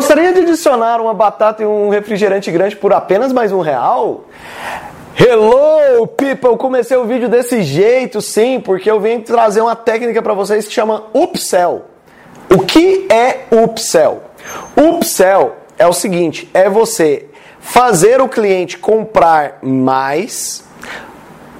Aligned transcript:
Gostaria 0.00 0.32
de 0.32 0.40
adicionar 0.40 0.98
uma 0.98 1.12
batata 1.12 1.62
e 1.62 1.66
um 1.66 1.90
refrigerante 1.90 2.50
grande 2.50 2.74
por 2.74 2.90
apenas 2.90 3.34
mais 3.34 3.52
um 3.52 3.60
real? 3.60 4.24
Hello, 5.14 6.06
people! 6.06 6.56
Comecei 6.56 6.96
o 6.96 7.04
vídeo 7.04 7.28
desse 7.28 7.62
jeito, 7.62 8.22
sim, 8.22 8.60
porque 8.60 8.90
eu 8.90 8.98
venho 8.98 9.20
trazer 9.20 9.60
uma 9.60 9.76
técnica 9.76 10.22
para 10.22 10.32
vocês 10.32 10.66
que 10.66 10.72
chama 10.72 11.04
upsell. 11.12 11.82
O 12.50 12.60
que 12.60 13.08
é 13.12 13.40
upsell? 13.54 14.22
Upsell 14.74 15.56
é 15.78 15.86
o 15.86 15.92
seguinte, 15.92 16.48
é 16.54 16.70
você 16.70 17.26
fazer 17.60 18.22
o 18.22 18.28
cliente 18.28 18.78
comprar 18.78 19.58
mais 19.62 20.64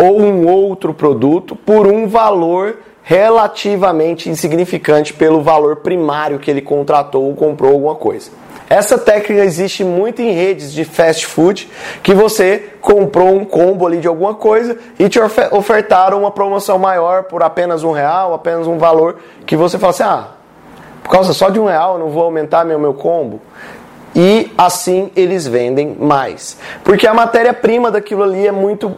ou 0.00 0.20
um 0.20 0.46
outro 0.46 0.94
produto 0.94 1.56
por 1.56 1.88
um 1.88 2.06
valor 2.06 2.78
relativamente 3.08 4.28
insignificante 4.28 5.14
pelo 5.14 5.40
valor 5.40 5.76
primário 5.76 6.38
que 6.38 6.50
ele 6.50 6.60
contratou 6.60 7.24
ou 7.24 7.34
comprou 7.34 7.72
alguma 7.72 7.94
coisa. 7.94 8.30
Essa 8.68 8.98
técnica 8.98 9.42
existe 9.42 9.82
muito 9.82 10.20
em 10.20 10.30
redes 10.30 10.74
de 10.74 10.84
fast 10.84 11.24
food, 11.26 11.70
que 12.02 12.12
você 12.12 12.68
comprou 12.82 13.34
um 13.34 13.46
combo 13.46 13.86
ali 13.86 13.96
de 13.96 14.06
alguma 14.06 14.34
coisa 14.34 14.76
e 14.98 15.08
te 15.08 15.18
ofertaram 15.50 16.18
uma 16.18 16.30
promoção 16.30 16.78
maior 16.78 17.22
por 17.22 17.42
apenas 17.42 17.82
um 17.82 17.92
real, 17.92 18.34
apenas 18.34 18.66
um 18.66 18.76
valor 18.76 19.16
que 19.46 19.56
você 19.56 19.78
fala 19.78 19.90
assim, 19.90 20.02
ah, 20.02 20.28
por 21.02 21.10
causa 21.10 21.32
só 21.32 21.48
de 21.48 21.58
um 21.58 21.64
real 21.64 21.94
eu 21.94 22.00
não 22.00 22.10
vou 22.10 22.24
aumentar 22.24 22.66
meu, 22.66 22.78
meu 22.78 22.92
combo. 22.92 23.40
E 24.14 24.52
assim 24.58 25.10
eles 25.16 25.46
vendem 25.46 25.96
mais. 25.98 26.58
Porque 26.84 27.06
a 27.06 27.14
matéria-prima 27.14 27.90
daquilo 27.90 28.22
ali 28.22 28.46
é 28.46 28.52
muito 28.52 28.94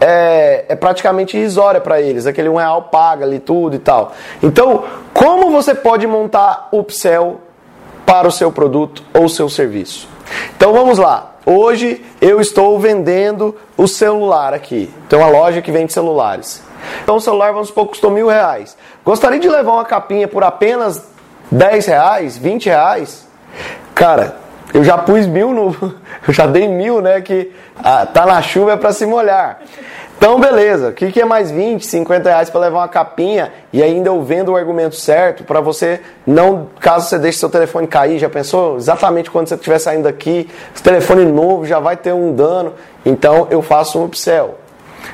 é, 0.00 0.64
é 0.68 0.74
praticamente 0.74 1.36
irrisória 1.36 1.80
para 1.80 2.00
eles. 2.00 2.26
Aquele 2.26 2.48
um 2.48 2.56
real 2.56 2.82
paga 2.84 3.24
ali 3.24 3.38
tudo 3.38 3.76
e 3.76 3.78
tal. 3.78 4.12
Então, 4.42 4.84
como 5.12 5.50
você 5.50 5.74
pode 5.74 6.06
montar 6.06 6.68
upsell 6.72 7.40
para 8.06 8.26
o 8.26 8.32
seu 8.32 8.50
produto 8.50 9.02
ou 9.14 9.28
seu 9.28 9.48
serviço? 9.48 10.08
Então 10.56 10.72
vamos 10.72 10.98
lá. 10.98 11.32
Hoje 11.44 12.04
eu 12.20 12.40
estou 12.40 12.78
vendendo 12.78 13.56
o 13.76 13.88
celular 13.88 14.54
aqui. 14.54 14.92
Tem 15.08 15.18
uma 15.18 15.28
loja 15.28 15.62
que 15.62 15.72
vende 15.72 15.92
celulares. 15.92 16.62
Então 17.02 17.16
o 17.16 17.20
celular, 17.20 17.52
vamos 17.52 17.68
supor, 17.68 17.86
custou 17.88 18.10
mil 18.10 18.28
reais. 18.28 18.76
Gostaria 19.04 19.38
de 19.38 19.48
levar 19.48 19.72
uma 19.72 19.84
capinha 19.84 20.28
por 20.28 20.44
apenas 20.44 21.08
10 21.50 21.86
reais, 21.86 22.36
20 22.36 22.66
reais? 22.66 23.26
Cara, 23.94 24.36
eu 24.72 24.84
já 24.84 24.96
pus 24.98 25.26
mil 25.26 25.52
no. 25.52 25.74
Eu 26.26 26.34
já 26.34 26.46
dei 26.46 26.68
mil, 26.68 27.00
né? 27.00 27.20
Que 27.20 27.50
ah, 27.82 28.04
tá 28.04 28.26
na 28.26 28.42
chuva 28.42 28.72
é 28.72 28.76
para 28.76 28.92
se 28.92 29.06
molhar. 29.06 29.60
Então, 30.16 30.38
beleza. 30.38 30.90
O 30.90 30.92
que, 30.92 31.10
que 31.10 31.20
é 31.20 31.24
mais 31.24 31.50
20, 31.50 31.86
50 31.86 32.28
reais 32.28 32.50
para 32.50 32.60
levar 32.60 32.80
uma 32.80 32.88
capinha 32.88 33.50
e 33.72 33.82
ainda 33.82 34.10
eu 34.10 34.22
vendo 34.22 34.52
o 34.52 34.56
argumento 34.56 34.94
certo 34.94 35.44
para 35.44 35.62
você 35.62 36.00
não, 36.26 36.68
caso 36.78 37.08
você 37.08 37.18
deixe 37.18 37.38
seu 37.38 37.48
telefone 37.48 37.86
cair, 37.86 38.18
já 38.18 38.28
pensou? 38.28 38.76
Exatamente 38.76 39.30
quando 39.30 39.48
você 39.48 39.54
estiver 39.54 39.78
saindo 39.78 40.02
daqui, 40.02 40.50
esse 40.74 40.82
telefone 40.82 41.24
novo 41.24 41.64
já 41.64 41.80
vai 41.80 41.96
ter 41.96 42.12
um 42.12 42.34
dano. 42.34 42.74
Então, 43.04 43.48
eu 43.50 43.62
faço 43.62 43.98
um 43.98 44.04
upsell. 44.04 44.58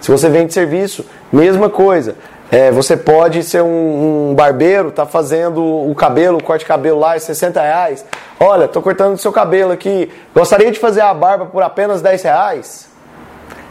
Se 0.00 0.08
você 0.08 0.28
vende 0.28 0.54
serviço, 0.54 1.04
mesma 1.32 1.68
coisa. 1.68 2.14
É, 2.52 2.70
você 2.70 2.98
pode 2.98 3.42
ser 3.44 3.62
um, 3.62 4.32
um 4.32 4.34
barbeiro, 4.34 4.90
tá 4.90 5.06
fazendo 5.06 5.64
o 5.64 5.94
cabelo, 5.94 6.36
o 6.36 6.42
corte 6.42 6.60
de 6.60 6.66
cabelo 6.66 6.98
lá, 6.98 7.16
é 7.16 7.18
60 7.18 7.58
reais. 7.58 8.04
Olha, 8.38 8.68
tô 8.68 8.82
cortando 8.82 9.14
o 9.14 9.18
seu 9.18 9.32
cabelo 9.32 9.72
aqui. 9.72 10.12
Gostaria 10.34 10.70
de 10.70 10.78
fazer 10.78 11.00
a 11.00 11.14
barba 11.14 11.46
por 11.46 11.62
apenas 11.62 12.02
10 12.02 12.22
reais? 12.24 12.90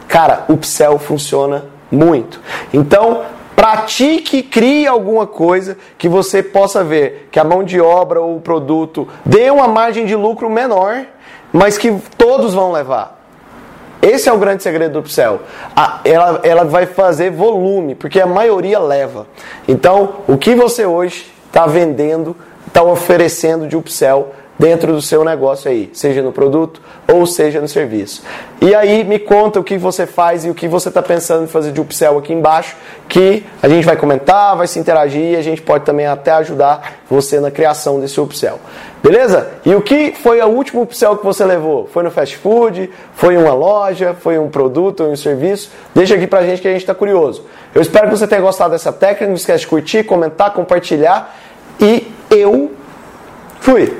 Cara, 0.08 0.46
o 0.48 0.54
upsell 0.54 0.98
funciona 0.98 1.66
muito. 1.92 2.40
Então, 2.74 3.22
pratique, 3.54 4.42
crie 4.42 4.84
alguma 4.84 5.28
coisa 5.28 5.78
que 5.96 6.08
você 6.08 6.42
possa 6.42 6.82
ver 6.82 7.28
que 7.30 7.38
a 7.38 7.44
mão 7.44 7.62
de 7.62 7.80
obra 7.80 8.20
ou 8.20 8.38
o 8.38 8.40
produto 8.40 9.06
dê 9.24 9.48
uma 9.48 9.68
margem 9.68 10.06
de 10.06 10.16
lucro 10.16 10.50
menor, 10.50 11.06
mas 11.52 11.78
que 11.78 11.96
todos 12.18 12.52
vão 12.52 12.72
levar. 12.72 13.21
Esse 14.02 14.28
é 14.28 14.32
o 14.32 14.38
grande 14.38 14.64
segredo 14.64 14.94
do 14.94 14.98
upsell. 14.98 15.40
ela, 16.04 16.40
ela 16.42 16.64
vai 16.64 16.86
fazer 16.86 17.30
volume, 17.30 17.94
porque 17.94 18.20
a 18.20 18.26
maioria 18.26 18.80
leva. 18.80 19.28
Então, 19.68 20.16
o 20.26 20.36
que 20.36 20.56
você 20.56 20.84
hoje 20.84 21.32
está 21.46 21.66
vendendo, 21.66 22.36
está 22.66 22.82
oferecendo 22.82 23.68
de 23.68 23.76
upsell 23.76 24.34
dentro 24.58 24.92
do 24.92 25.02
seu 25.02 25.24
negócio 25.24 25.70
aí, 25.70 25.90
seja 25.92 26.22
no 26.22 26.30
produto 26.30 26.80
ou 27.12 27.26
seja 27.26 27.60
no 27.60 27.66
serviço. 27.66 28.22
E 28.60 28.74
aí 28.74 29.02
me 29.02 29.18
conta 29.18 29.58
o 29.58 29.64
que 29.64 29.76
você 29.76 30.06
faz 30.06 30.44
e 30.44 30.50
o 30.50 30.54
que 30.54 30.68
você 30.68 30.88
está 30.88 31.02
pensando 31.02 31.44
em 31.44 31.46
fazer 31.48 31.72
de 31.72 31.80
upsell 31.80 32.18
aqui 32.18 32.32
embaixo, 32.32 32.76
que 33.08 33.44
a 33.62 33.68
gente 33.68 33.84
vai 33.84 33.96
comentar, 33.96 34.56
vai 34.56 34.66
se 34.66 34.78
interagir 34.78 35.32
e 35.32 35.36
a 35.36 35.42
gente 35.42 35.60
pode 35.62 35.84
também 35.84 36.06
até 36.06 36.30
ajudar 36.32 37.00
você 37.10 37.40
na 37.40 37.50
criação 37.50 37.98
desse 37.98 38.20
upsell. 38.20 38.60
Beleza? 39.02 39.50
E 39.66 39.74
o 39.74 39.82
que 39.82 40.12
foi 40.12 40.40
o 40.40 40.46
último 40.46 40.82
upsell 40.82 41.16
que 41.16 41.24
você 41.24 41.44
levou? 41.44 41.88
Foi 41.92 42.04
no 42.04 42.10
fast 42.10 42.36
food? 42.36 42.88
Foi 43.14 43.36
uma 43.36 43.52
loja? 43.52 44.14
Foi 44.14 44.38
um 44.38 44.48
produto 44.48 45.02
um 45.02 45.16
serviço? 45.16 45.72
Deixa 45.92 46.14
aqui 46.14 46.26
pra 46.26 46.42
gente 46.42 46.62
que 46.62 46.68
a 46.68 46.72
gente 46.72 46.82
está 46.82 46.94
curioso. 46.94 47.44
Eu 47.74 47.82
espero 47.82 48.08
que 48.08 48.16
você 48.16 48.28
tenha 48.28 48.40
gostado 48.40 48.70
dessa 48.70 48.92
técnica. 48.92 49.26
Não 49.26 49.34
esquece 49.34 49.60
de 49.60 49.66
curtir, 49.66 50.04
comentar, 50.04 50.52
compartilhar. 50.52 51.34
E 51.80 52.06
eu 52.30 52.70
fui! 53.60 53.92